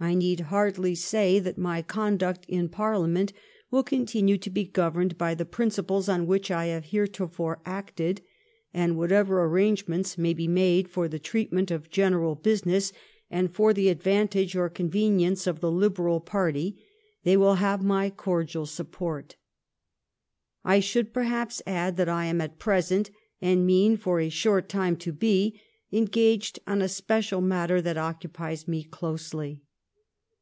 [0.00, 3.32] I need hardly say that my conduct in Parliament
[3.70, 8.20] will continue to be governed by the principles on which I have heretofore acted;
[8.74, 12.92] and whatever ar rangements may be made for the treatment of general business,
[13.30, 16.82] and for the advantage or con venience of the Liberal party,
[17.22, 19.36] they will have my cordial support.
[20.64, 24.96] I should, perhaps, add that I am at present, and mean for a short time
[24.96, 25.60] to be,
[25.92, 29.62] engaged on a special matter that occupies me closely."